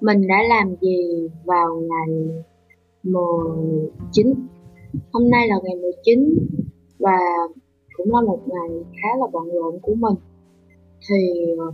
[0.00, 2.28] Mình đã làm gì vào ngày
[3.02, 4.34] 19
[5.12, 6.38] Hôm nay là ngày 19
[6.98, 7.18] và
[7.96, 8.68] cũng là một ngày
[9.02, 10.14] khá là bận rộn của mình.
[11.08, 11.16] Thì
[11.58, 11.64] ờ,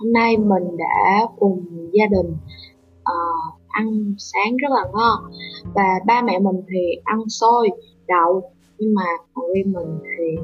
[0.00, 2.36] hôm nay mình đã cùng gia đình
[3.00, 5.32] uh, ăn sáng rất là ngon
[5.74, 7.70] Và ba mẹ mình thì ăn xôi,
[8.08, 8.50] đậu.
[8.78, 10.36] Nhưng mà còn riêng mình thì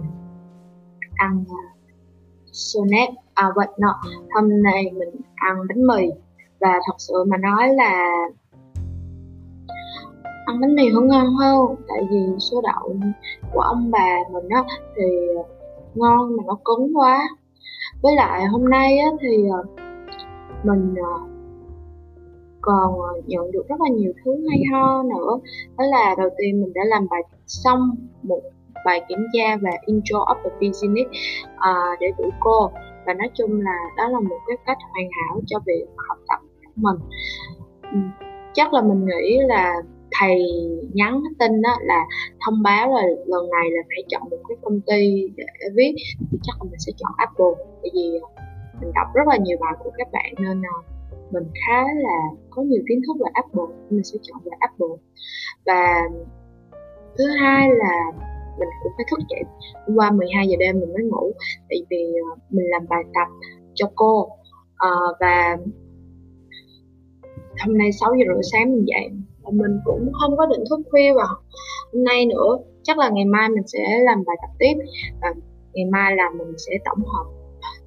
[1.14, 1.80] ăn ờ, uh,
[2.52, 4.00] xôi nếp À vậy nọ
[4.34, 6.08] hôm nay mình ăn bánh mì
[6.60, 8.26] và thật sự mà nói là
[10.46, 12.96] ăn bánh mì vẫn ngon hơn tại vì số đậu
[13.52, 14.64] của ông bà mình á
[14.96, 15.04] thì
[15.94, 17.28] ngon mà nó cứng quá.
[18.02, 19.64] Với lại hôm nay á thì ờ,
[20.64, 21.20] mình ờ,
[22.60, 25.38] còn ờ, nhận được rất là nhiều thứ hay ho nữa.
[25.78, 28.40] Đó là đầu tiên mình đã làm bài xong một
[28.84, 31.10] bài kiểm tra về intro of the business
[31.54, 32.70] uh, để gửi cô.
[33.06, 36.49] Và nói chung là đó là một cái cách hoàn hảo cho việc học tập
[36.80, 36.96] mình.
[37.92, 37.98] Ừ,
[38.54, 39.74] chắc là mình nghĩ là
[40.20, 40.38] thầy
[40.92, 42.04] nhắn tin đó là
[42.46, 45.94] thông báo là lần này là phải chọn một cái công ty để viết.
[46.42, 48.42] Chắc là mình sẽ chọn Apple bởi vì ờ,
[48.80, 50.72] mình đọc rất là nhiều bài của các bạn nên là
[51.30, 52.18] mình khá là
[52.50, 54.96] có nhiều kiến thức về Apple mình sẽ chọn về Apple.
[55.66, 56.08] Và
[57.18, 58.12] thứ hai là
[58.58, 59.42] mình cũng phải thức dậy
[59.86, 61.32] hôm qua 12 giờ đêm mình mới ngủ
[61.68, 63.28] tại vì ờ, mình làm bài tập
[63.74, 64.28] cho cô.
[64.76, 65.56] À, và
[67.66, 69.10] hôm nay 6 giờ rưỡi sáng mình dậy.
[69.42, 71.26] Và mình cũng không có định thức khuya vào
[71.92, 72.58] hôm nay nữa.
[72.82, 74.74] Chắc là ngày mai mình sẽ làm bài tập tiếp.
[75.22, 75.28] Và
[75.72, 77.26] ngày mai là mình sẽ tổng hợp.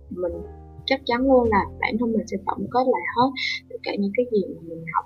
[0.09, 0.33] Mình
[0.85, 3.29] chắc chắn luôn là bản thân mình sẽ tổng kết lại hết
[3.69, 5.05] tất cả những cái gì mà mình học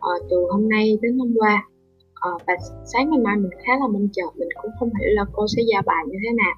[0.00, 1.68] à, từ hôm nay đến hôm qua.
[2.14, 2.54] À, và
[2.92, 4.22] sáng ngày mai mình khá là mong chờ.
[4.36, 6.54] Mình cũng không hiểu là cô sẽ ra bài như thế nào.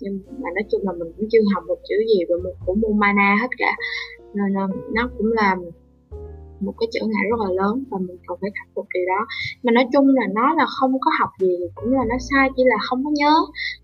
[0.00, 2.74] Nhưng mà nói chung là mình cũng chưa học một chữ gì về một của
[2.74, 3.72] môn mana hết cả.
[4.34, 5.56] Nên ờ, nó cũng là
[6.60, 9.26] một cái trở ngại rất là lớn và mình cần phải khắc phục điều đó.
[9.62, 12.62] Mà nói chung là nó là không có học gì cũng là nó sai chỉ
[12.66, 13.34] là không có nhớ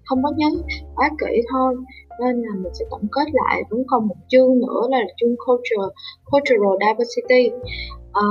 [0.04, 0.48] không có nhớ
[0.94, 1.76] quá kỹ thôi.
[2.20, 5.88] Nên là mình sẽ tổng kết lại vẫn còn một chương nữa là chương culture
[6.30, 7.50] cultural diversity.
[8.12, 8.26] À,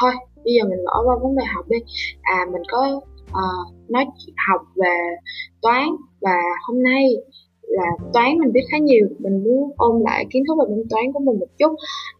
[0.00, 0.12] thôi
[0.44, 1.78] bây giờ mình bỏ qua vấn đề học đi.
[2.22, 3.00] À mình có
[3.30, 4.04] uh, nói
[4.48, 4.96] học về
[5.62, 5.88] toán
[6.20, 7.04] và hôm nay
[7.70, 9.06] là toán mình biết khá nhiều.
[9.18, 11.72] Mình muốn ôn lại kiến thức về môn toán của mình một chút.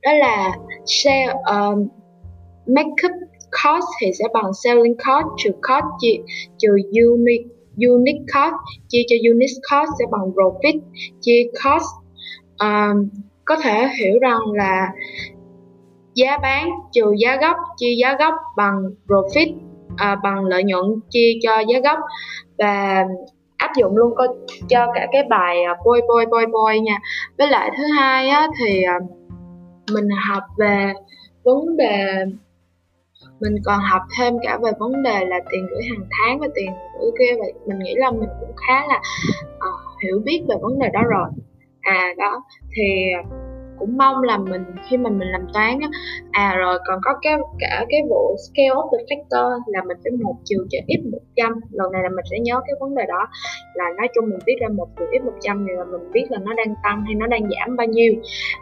[0.03, 1.89] Đó là share um,
[2.67, 3.13] makeup
[3.51, 6.17] cost thì sẽ bằng selling cost trừ cost chia
[6.59, 6.69] trừ
[7.07, 7.47] unique
[7.77, 8.55] unique cost
[8.89, 10.81] chia cho unique cost sẽ bằng profit
[11.21, 11.91] chia cost
[12.59, 13.09] um,
[13.45, 14.89] có thể hiểu rằng là
[16.15, 19.55] giá bán trừ giá gốc chia giá gốc bằng profit
[19.97, 21.99] à, bằng lợi nhuận chia cho giá gốc.
[22.59, 23.05] Và
[23.71, 24.29] áp dụng luôn coi
[24.69, 26.99] cho cả cái bài à, boy boy boy boy nha.
[27.39, 28.99] Với lại thứ hai á, thì à,
[29.95, 30.93] mình học về
[31.45, 32.25] vấn đề
[33.41, 36.71] mình còn học thêm cả về vấn đề là tiền gửi hàng tháng và tiền
[37.01, 37.35] gửi kia.
[37.39, 39.01] Vậy mình nghĩ là mình cũng khá là
[39.57, 41.29] uh, hiểu biết về vấn đề đó rồi.
[41.81, 42.43] À đó
[42.77, 42.85] thì
[43.81, 45.89] cũng mong là mình khi mình mình làm toán á
[46.31, 50.13] à rồi còn có cái cả cái vụ scale of the factor là mình phải
[50.23, 53.29] một trừ cho x 100 lần này là mình sẽ nhớ cái vấn đề đó
[53.75, 56.39] là nói chung mình viết ra một trừ x 100 thì là mình biết là
[56.39, 58.15] nó đang tăng hay nó đang giảm bao nhiêu.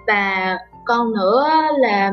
[0.06, 1.44] Và còn nữa
[1.78, 2.12] là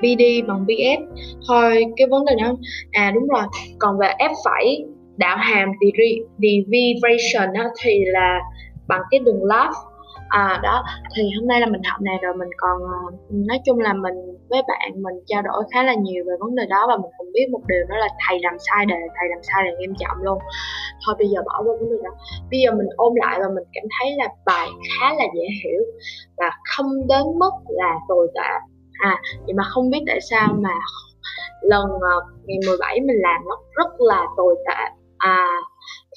[0.00, 1.06] BD bằng BF
[1.48, 2.54] thôi cái vấn đề đó
[2.92, 3.42] à đúng rồi.
[3.78, 4.86] Còn về F phẩy
[5.16, 5.68] đạo hàm
[6.38, 8.38] derivation á, thì là
[8.88, 9.72] bằng cái đường left
[10.30, 10.84] à đó
[11.16, 14.14] thì hôm nay là mình học này rồi mình còn ờ, nói chung là mình
[14.50, 17.32] với bạn mình trao đổi khá là nhiều về vấn đề đó và mình cũng
[17.32, 20.16] biết một điều đó là thầy làm sai đề thầy làm sai đề nghiêm trọng
[20.22, 20.38] luôn.
[21.06, 22.10] Thôi bây giờ bỏ qua vấn đề đó.
[22.50, 25.82] Bây giờ mình ôm lại và mình cảm thấy là bài khá là dễ hiểu
[26.36, 28.50] và không đến mức là tồi tệ.
[29.00, 29.16] À
[29.46, 30.74] nhưng mà không biết tại sao mà
[31.62, 34.82] lần uh, ngày 17 mình làm nó rất là tồi tệ.
[35.18, 35.46] À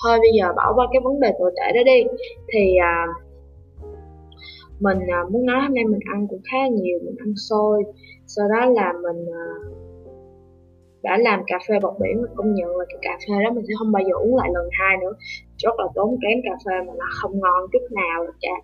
[0.03, 2.03] thôi bây giờ bỏ qua cái vấn đề tồi tệ đó đi.
[2.54, 3.23] Thì uh,
[4.83, 7.83] mình à, muốn nói hôm nay mình ăn cũng khá nhiều mình ăn xôi.
[8.27, 9.45] Sau đó là mình à,
[11.03, 13.65] đã làm cà phê bọt biển mình công nhận là cái cà phê đó mình
[13.68, 15.13] sẽ không bao giờ uống lại lần hai nữa.
[15.57, 18.56] Rất là tốn kém cà phê mà nó không ngon chút nào cả.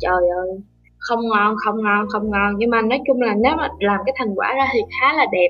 [0.00, 0.50] Trời ơi
[0.98, 2.54] không ngon không ngon không ngon.
[2.58, 5.26] Nhưng mà nói chung là nếu mà làm cái thành quả ra thì khá là
[5.32, 5.48] đẹp.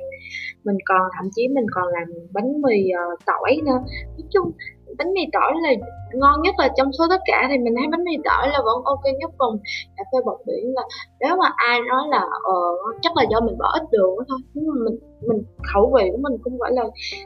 [0.64, 2.76] Mình còn thậm chí mình còn làm bánh mì
[3.12, 3.80] uh, tỏi nữa.
[4.16, 4.52] Nói chung
[4.98, 5.70] bánh mì tỏi là
[6.14, 8.84] ngon nhất là trong số tất cả thì mình thấy bánh mì tỏi là vẫn
[8.84, 9.58] ok nhất còn
[9.96, 10.74] cà phê bọt biển.
[10.74, 10.82] Là
[11.20, 12.60] nếu mà ai nói là ờ
[13.02, 14.98] chắc là do mình bỏ ít đường thôi nhưng mà mình
[15.28, 16.82] mình khẩu vị của mình cũng phải là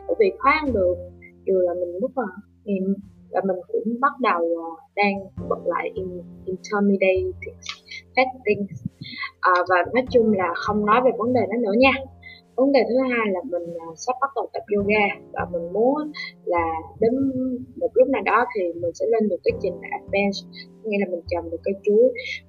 [0.07, 0.99] khẩu vị khó ăn đường
[1.47, 2.25] dù là mình lúc mà
[2.65, 2.95] em
[3.33, 5.15] và mình cũng bắt đầu uh, đang
[5.49, 7.55] bật lại in, intermediate
[8.17, 8.67] fasting
[9.41, 11.93] à, ờ, và nói chung là không nói về vấn đề đó nữa nha
[12.61, 16.13] vấn đề thứ hai là mình à, sắp bắt đầu tập yoga và mình muốn
[16.45, 16.67] là
[17.01, 17.13] đến
[17.77, 20.45] một lúc nào đó thì mình sẽ lên được cái trình advanced
[20.85, 22.05] nghĩa là mình trồng được cây chuối.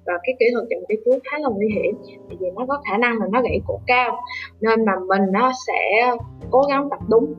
[0.06, 1.94] Và cái kỹ thuật trồng cây chuối khá là nguy hiểm
[2.40, 4.16] vì nó có khả năng là nó gãy cổ cao,
[4.60, 6.10] nên mà mình nó sẽ
[6.50, 7.34] cố gắng tập đúng.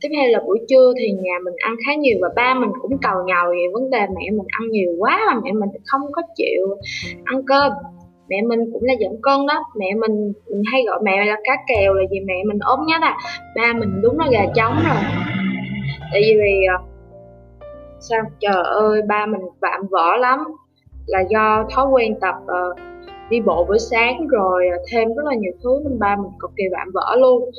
[0.00, 2.98] Tiếp theo là buổi trưa thì nhà mình ăn khá nhiều và ba mình cũng
[3.02, 6.22] cầu nhàu về vấn đề mẹ mình ăn nhiều quá mà mẹ mình không có
[6.36, 6.76] chịu
[7.24, 7.72] ăn cơm
[8.32, 9.64] mẹ mình cũng là giảm cân đó.
[9.76, 13.02] Mẹ mình, mình hay gọi mẹ là cá kèo là vì mẹ mình ốm nhất
[13.02, 13.16] à.
[13.56, 15.02] Ba mình đúng là gà trống rồi.
[16.12, 16.84] Tại vì ờ,
[18.00, 18.22] sao?
[18.40, 20.44] Trời ơi ba mình vạm vỡ lắm.
[21.06, 22.78] Là do thói quen tập uh,
[23.30, 26.50] đi bộ buổi sáng rồi ờ, thêm rất là nhiều thứ nên ba mình cực
[26.56, 27.50] kỳ vạm vỡ luôn.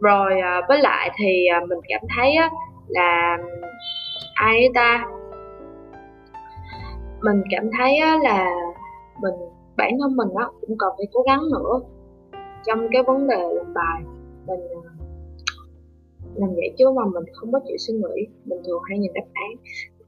[0.00, 2.52] Rồi uh, với lại thì uh, mình cảm thấy uh,
[2.88, 3.38] là
[4.34, 5.04] ai ta?
[7.22, 8.46] Mình cảm thấy uh, là
[9.22, 9.34] mình
[9.76, 11.80] bản thân mình đó cũng cần phải cố gắng nữa.
[12.66, 14.02] Trong cái vấn đề làm bài
[14.46, 14.80] mình ờ,
[16.34, 18.26] làm vậy chứ mà mình không có chịu suy nghĩ.
[18.44, 19.50] Mình thường hay nhìn đáp án.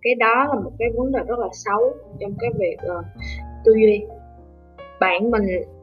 [0.03, 3.05] Cái đó là một cái vấn đề rất là xấu trong cái việc uh,
[3.65, 4.03] tư duy.
[5.01, 5.43] Bạn mình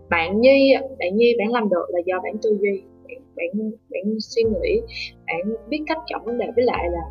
[0.10, 4.04] bạn nhi bạn nhi bạn làm được là do bạn tư duy bạn bạn, bạn
[4.20, 4.82] suy nghĩ
[5.28, 6.46] bạn biết cách chọn vấn đề.
[6.56, 7.02] Với lại là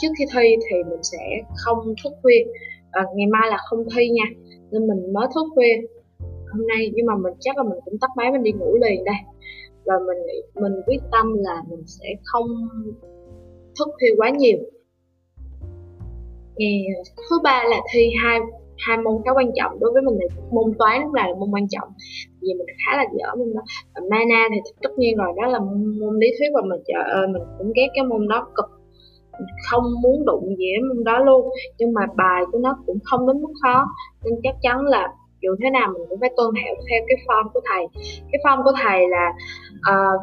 [0.00, 2.44] trước khi thi thì mình sẽ không thức khuya.
[2.90, 4.24] À, ngày mai là không thi nha
[4.70, 5.74] nên mình mới thức khuya
[6.52, 9.04] hôm nay, nhưng mà mình chắc là mình cũng tắt máy, mình đi ngủ liền
[9.04, 9.14] đây.
[9.84, 12.46] Và mình nghĩ, mình quyết tâm là mình sẽ không
[13.78, 14.58] thức thi quá nhiều.
[16.56, 16.84] Ngày
[17.30, 18.40] thứ ba là thi hai
[18.86, 19.80] hai môn khá quan trọng.
[19.80, 21.88] Đối với mình là môn toán lúc nào là môn quan trọng.
[22.40, 23.60] Vì mình khá là dở môn đó.
[23.94, 25.58] Và mana thì tất nhiên rồi, đó là
[26.00, 26.80] môn lý thuyết và mình.
[26.86, 28.70] Trời ơi, mình cũng ghét cái môn đó cực.
[29.70, 31.48] Không muốn đụng gì đến môn đó luôn.
[31.78, 33.86] Nhưng mà bài của nó cũng không đến mức khó.
[34.24, 35.08] Nên chắc chắn là
[35.42, 37.86] dù thế nào mình cũng phải tuân theo theo cái form của thầy.
[38.32, 39.32] Cái form của thầy là
[39.90, 40.20] uh,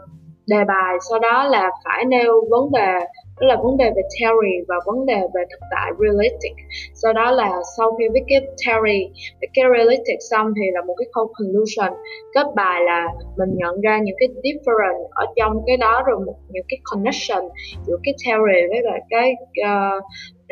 [0.48, 2.94] đề bài sau đó là phải nêu vấn đề
[3.40, 6.52] đó là vấn đề về theory và vấn đề về thực tại realistic.
[6.94, 9.10] Sau đó là sau khi viết cái theory
[9.42, 12.00] viết cái realistic xong thì là một cái câu conclusion.
[12.34, 16.36] Kết bài là mình nhận ra những cái different ở trong cái đó rồi một
[16.50, 17.44] những cái connection
[17.88, 20.04] giữa cái theory với lại cái uh,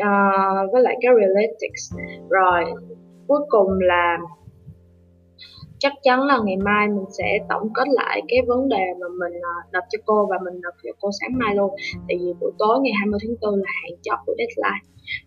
[0.02, 1.72] uh, với lại cái realistic
[2.30, 2.64] rồi
[3.28, 4.18] cuối cùng là
[5.80, 9.34] chắc chắn là ngày mai mình sẽ tổng kết lại cái vấn đề mà mình
[9.42, 11.76] à, nộp cho cô và mình nộp cho cô sáng mai luôn.
[12.08, 14.82] Tại vì buổi tối ngày 20 tháng 4 là hạn chót của deadline.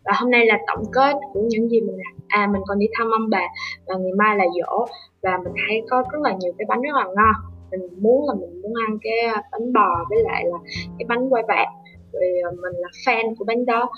[0.05, 2.15] Và hôm nay là tổng kết của những gì mình làm.
[2.29, 3.47] À mình còn đi thăm ông bà
[3.87, 4.87] và ngày mai là dỗ
[5.23, 7.37] và mình thấy có rất là nhiều cái bánh rất là ngon.
[7.71, 10.59] Mình muốn là mình muốn ăn cái à, bánh bò với lại là
[10.99, 11.69] cái bánh quay vạc
[12.13, 13.91] vì à, mình là fan của bánh đó.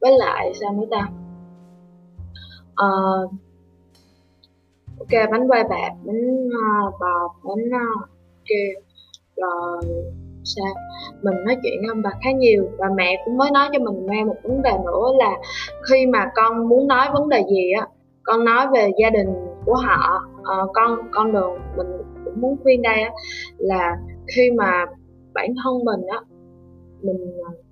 [0.00, 1.08] Với lại sao nữa ta?
[2.84, 3.30] Uh,
[5.00, 8.50] ok bánh quay bạc bánh ờ, uh, bò bánh ờ, uh, ok
[9.36, 9.94] rồi
[10.44, 10.74] sao?
[11.22, 14.06] Mình nói chuyện với ông bà khá nhiều và mẹ cũng mới nói cho mình
[14.06, 15.30] nghe một vấn đề nữa là
[15.90, 17.86] khi mà con muốn nói vấn đề gì á
[18.22, 19.28] con nói về gia đình
[19.66, 21.86] của họ à, con con đường mình
[22.24, 23.10] cũng muốn khuyên đây á
[23.58, 23.96] là
[24.36, 24.86] khi mà
[25.34, 26.20] bản thân mình á
[27.02, 27.16] mình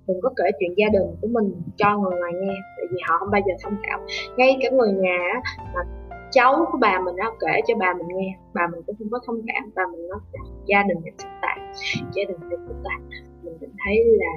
[0.07, 3.17] đừng có kể chuyện gia đình của mình cho người ngoài nghe tại vì họ
[3.19, 3.99] không bao giờ thông cảm.
[4.37, 5.41] Ngay cả người nhà á
[5.73, 5.81] mà
[6.31, 8.37] cháu của bà mình nó kể cho bà mình nghe.
[8.53, 11.31] Bà mình cũng không có thông cảm bà mình nói là gia đình mình phức
[11.41, 11.57] tạp
[12.13, 13.01] gia đình mình phức tạp.
[13.43, 14.31] Mình cảm thấy là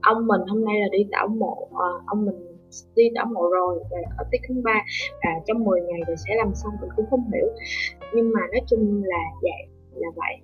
[0.00, 2.58] ông mình hôm nay là đi tảo mộ à, ông mình
[2.94, 4.80] đi tảo mộ rồi và ở tiết thứ ba
[5.24, 7.48] và trong 10 ngày rồi sẽ làm xong mình cũng không hiểu.
[8.14, 10.34] Nhưng mà nói chung là vậy là vậy.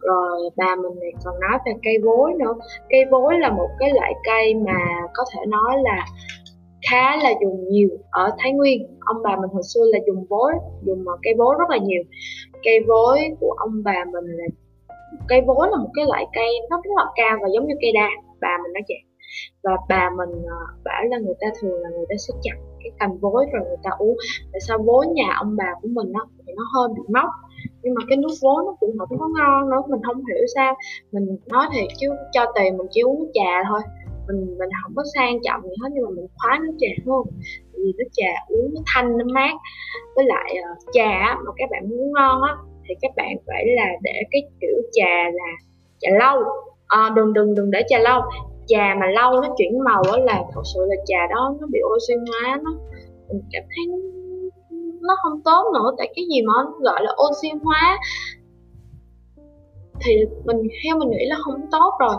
[0.00, 2.54] Rồi bà mình này còn nói về cây vối nữa.
[2.88, 4.78] Cây vối là một cái loại cây mà
[5.14, 6.06] có thể nói là
[6.90, 8.86] khá là dùng nhiều ở Thái Nguyên.
[9.00, 12.02] Ông bà mình hồi xưa là dùng vối, dùng cây vối rất là nhiều.
[12.64, 14.44] Cây vối của ông bà mình là,
[15.28, 17.92] cây vối là một cái loại cây nó rất là cao và giống như cây
[17.94, 18.08] đa.
[18.40, 18.98] Bà mình nói vậy.
[19.62, 22.90] Và bà mình ờ, bảo là người ta thường là người ta sẽ chặt cái
[22.98, 24.16] cành vối rồi người ta uống
[24.52, 27.30] tại sao vối nhà ông bà của mình nó thì nó hơi bị mốc
[27.82, 30.74] nhưng mà cái nước vối nó cũng không có ngon nữa, mình không hiểu sao.
[31.12, 33.80] Mình nói thiệt chứ, cho tiền mình chỉ uống trà thôi
[34.26, 37.26] mình mình không có sang trọng gì hết nhưng mà mình khoái nước trà luôn
[37.84, 39.54] vì nước trà uống nó thanh nó mát.
[40.14, 42.54] Với lại uh, trà mà các bạn muốn ngon á
[42.88, 45.50] thì các bạn phải là để cái kiểu trà là
[45.98, 46.42] trà lâu.
[46.86, 48.20] À, đừng đừng đừng để trà lâu.
[48.66, 51.78] Trà mà lâu nó chuyển màu á là thật sự là trà đó nó bị
[51.94, 52.70] oxy hóa nó.
[53.28, 54.00] Mình cảm thấy
[55.00, 57.98] nó không tốt nữa tại cái gì mà nó gọi là oxy hóa
[60.00, 60.14] thì
[60.44, 62.16] mình theo mình nghĩ là không tốt rồi.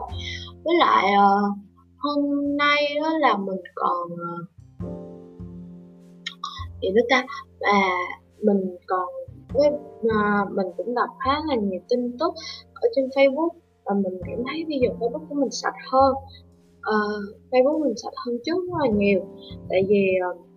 [0.63, 1.64] Với lại uh,
[2.05, 4.35] hôm nay đó là mình còn ờ,
[6.81, 7.25] gì nữa ta?
[7.59, 7.89] Và
[8.41, 9.07] mình còn
[9.53, 12.33] với à, ờ, mình cũng đọc khá là nhiều tin tức
[12.73, 13.49] ở trên Facebook
[13.85, 16.13] và mình cảm thấy bây giờ Facebook của mình sạch hơn
[16.79, 19.19] uh, Facebook mình sạch hơn trước rất là nhiều.
[19.69, 20.05] Tại vì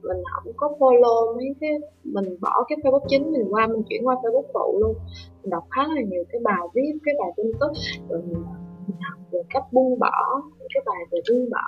[0.02, 1.70] mình không có follow mấy cái
[2.04, 4.94] mình bỏ cái Facebook chính mình qua mình chuyển qua Facebook phụ luôn.
[5.42, 7.72] Mình đọc khá là nhiều cái bài viết cái bài tin tức
[8.08, 8.44] rồi mình
[9.08, 10.42] học về cách buông bỏ
[10.74, 11.66] cái bài về buông bỏ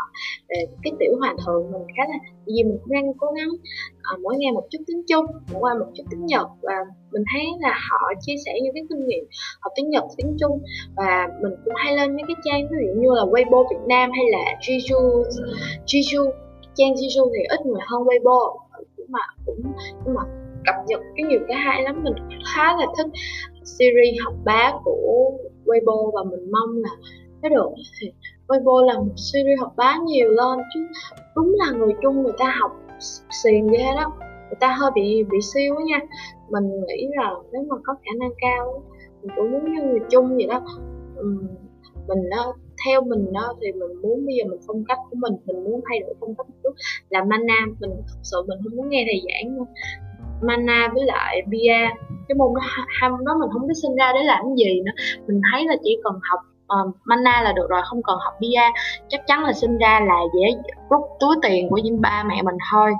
[0.48, 3.48] về cái tiểu hòa thượng mình khá là vì mình cũng đang cố gắng
[4.02, 6.74] à, mỗi ngày một chút tiếng trung mỗi ngày một chút tiếng nhật và
[7.12, 9.24] mình thấy là họ chia sẻ những cái kinh nghiệm
[9.60, 10.62] học tiếng nhật tiếng trung
[10.96, 14.10] và mình cũng hay lên mấy cái trang ví dụ như là Weibo Việt Nam
[14.12, 15.24] hay là Jiju
[15.86, 16.30] Jiju
[16.74, 18.58] trang Jiju thì ít người hơn Weibo
[18.96, 19.62] nhưng mà cũng
[20.04, 20.22] nhưng mà
[20.66, 22.14] cập nhật cái nhiều cái hay lắm mình
[22.54, 23.06] khá là thích
[23.64, 25.30] series học bá của
[25.70, 26.90] Weibo và mình mong là
[27.42, 28.12] cái được thì
[28.48, 30.80] Weibo là một series học bá nhiều lên chứ
[31.36, 32.72] đúng là người Trung người ta học
[33.42, 34.12] xiền ghê đó.
[34.18, 35.98] Người ta hơi bị bị siêu nha.
[36.50, 38.82] Mình nghĩ là nếu mà có khả năng cao
[39.22, 40.60] mình cũng muốn như người Trung vậy đó.
[42.08, 42.54] Mình đó
[42.86, 45.80] theo mình đó thì mình muốn bây giờ mình phong cách của mình mình muốn
[45.88, 46.74] thay đổi phong cách một chút.
[47.08, 49.64] Là mana mình thật sự mình không muốn nghe thầy giảng nữa
[50.42, 51.78] mana với lại bia.
[52.28, 52.60] Cái môn đó
[53.00, 54.92] hai môn đó mình không biết sinh ra để làm gì nữa.
[55.26, 56.40] Mình thấy là chỉ cần học
[56.88, 58.62] uh, mana là được rồi không cần học bia.
[59.08, 60.56] Chắc chắn là sinh ra là dễ
[60.90, 62.92] rút túi tiền của những ba mẹ mình thôi.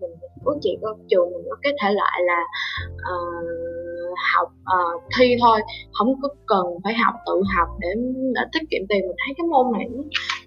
[0.00, 0.10] Mình
[0.44, 2.40] ước chị có trường mình có cái thể loại là
[2.94, 5.60] uh, học uh, thi thôi.
[5.92, 7.88] Không có cần phải học tự học để,
[8.34, 9.00] để tiết kiệm tiền.
[9.00, 9.86] Mình thấy cái môn này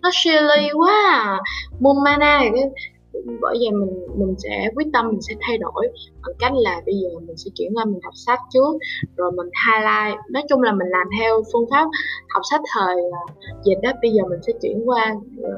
[0.02, 1.40] nó, silly quá à.
[1.80, 2.50] môn mana thì
[3.41, 5.88] bởi vậy mình mình sẽ quyết tâm mình sẽ thay đổi
[6.27, 8.77] bằng cách là bây giờ mình sẽ chuyển qua mình đọc sách trước
[9.17, 10.20] rồi mình highlight.
[10.32, 11.88] Nói chung là mình làm theo phương pháp
[12.29, 13.24] học sách thời à,
[13.65, 13.91] dịch đó.
[14.01, 15.03] Bây giờ mình sẽ chuyển qua
[15.43, 15.53] à,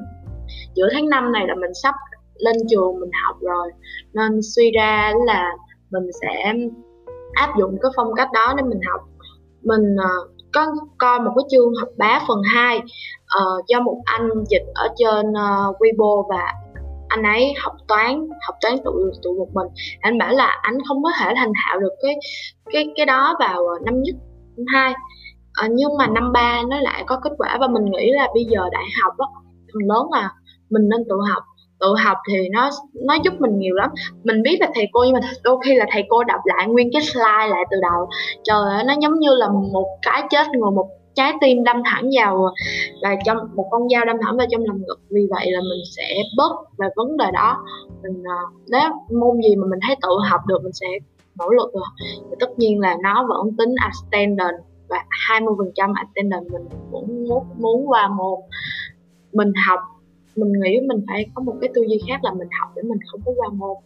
[0.75, 1.95] giữa tháng 5 này là mình sắp
[2.35, 3.71] lên trường mình học rồi.
[4.13, 5.51] Nên suy ra là
[5.91, 6.53] mình sẽ
[7.33, 9.01] áp dụng cái phong cách đó để mình học.
[9.61, 14.29] Mình uh, có coi một cái chương học bá phần 2 uh, do một anh
[14.49, 16.53] dịch ở trên uh, Weibo và
[17.07, 19.67] anh ấy học toán học toán tự tự một mình.
[20.01, 22.15] Anh bảo là anh không có thể thành thạo được cái
[22.73, 24.15] cái cái đó vào ờ, năm nhất
[24.57, 24.93] năm hai.
[25.53, 28.45] À, nhưng mà năm ba nó lại có kết quả và mình nghĩ là bây
[28.45, 29.25] giờ đại học đó
[29.73, 30.31] phần lớn là
[30.69, 31.43] mình nên tự học.
[31.79, 32.69] Tự học thì nó
[33.07, 33.89] nó giúp mình nhiều lắm.
[34.23, 36.89] Mình biết là thầy cô nhưng mà đôi khi là thầy cô đọc lại nguyên
[36.93, 38.09] cái slide lại từ đầu.
[38.43, 42.09] Trời ơi nó giống như là một cái chết người một trái tim đâm thẳng
[42.19, 42.53] vào
[43.01, 44.99] là trong, một con dao đâm thẳng vào trong lòng ngực.
[45.09, 47.65] Vì vậy là mình sẽ bớt về vấn đề đó.
[48.03, 50.87] Mình à, nếu môn gì mà mình thấy tự học được, mình sẽ
[51.39, 51.83] nỗ lực rồi.
[52.29, 54.57] Và tất nhiên là nó vẫn tính attendance
[54.87, 54.97] và
[55.29, 58.39] 20% attendance mình cũng muốn muốn qua môn.
[59.33, 59.79] Mình học,
[60.35, 62.99] mình nghĩ mình phải có một cái tư duy khác là mình học để mình
[63.11, 63.77] không có qua môn.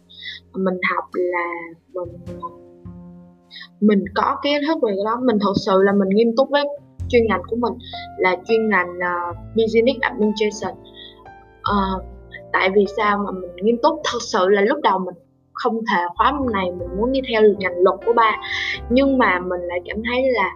[0.54, 1.46] Mình học là
[1.94, 2.08] mình
[3.80, 5.20] mình có kiến thức về cái đó.
[5.22, 6.64] Mình thật sự là mình nghiêm túc với
[7.10, 7.72] chuyên ngành của mình
[8.18, 10.74] là chuyên ngành uh, business administration.
[11.60, 12.02] Uh,
[12.52, 14.00] tại vì sao mà mình nghiêm túc?
[14.04, 15.14] Thật sự là lúc đầu mình
[15.52, 18.36] không thể khóa môn này mình muốn đi theo ngành luật của ba.
[18.90, 20.50] Nhưng mà mình lại cảm thấy là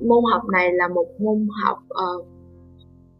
[0.00, 2.26] môn học này là một môn học uh,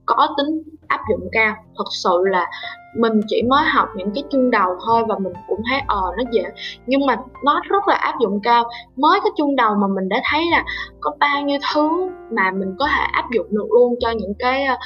[0.07, 1.55] có tính áp dụng cao.
[1.79, 2.51] Thật sự là
[2.97, 6.23] mình chỉ mới học những cái chương đầu thôi và mình cũng thấy ờ nó
[6.31, 6.43] dễ.
[6.87, 8.65] Nhưng mà nó rất là áp dụng cao.
[8.97, 10.65] Mới cái chương đầu mà mình đã thấy là
[11.01, 14.65] có bao nhiêu thứ mà mình có thể áp dụng được luôn cho những cái
[14.65, 14.77] ờ,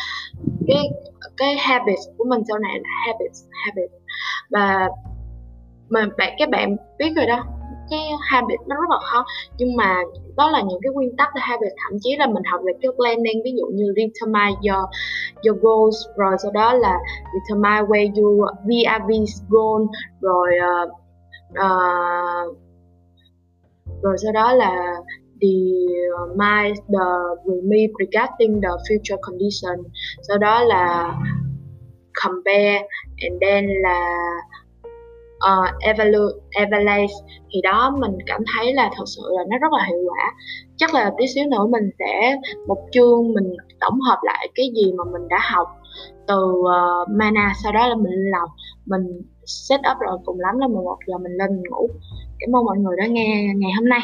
[0.68, 0.90] cái
[1.36, 3.30] cái habit của mình sau này là habit
[3.64, 3.90] habit
[4.50, 4.88] và
[5.88, 7.44] mà bạn, các bạn biết rồi đó
[7.90, 9.24] cái habit nó rất là khó
[9.58, 9.96] nhưng mà
[10.36, 12.90] đó là những cái nguyên tắc của habit thậm chí là mình học về cái
[12.96, 14.84] planning ví dụ như determine your
[15.46, 16.98] your goals rồi sau đó là
[17.34, 19.82] determine where you VRV's goal
[20.20, 20.90] rồi uh,
[21.50, 22.56] uh,
[24.02, 24.94] rồi sau đó là
[25.40, 25.56] the
[26.36, 27.06] my the
[27.44, 29.76] with me regarding the future condition.
[30.28, 31.14] Sau đó là
[32.22, 32.86] compare
[33.18, 34.16] and then là
[35.40, 35.82] uh,
[36.50, 37.14] evaluate
[37.50, 40.32] thì đó mình cảm thấy là thật sự là nó rất là hiệu quả.
[40.76, 44.92] Chắc là tí xíu nữa mình sẽ một chương mình tổng hợp lại cái gì
[44.92, 45.68] mà mình đã học
[46.26, 48.48] từ uh, mana sau đó là mình làm
[48.86, 51.88] mình set up rồi cùng lắm là 11 giờ mình lên ngủ.
[52.38, 54.00] Cảm ơn mọi người đã nghe ngày hôm nay.